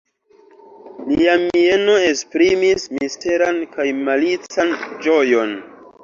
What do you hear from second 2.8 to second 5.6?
misteran kaj malican ĝojon.